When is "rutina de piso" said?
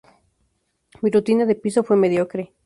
1.11-1.83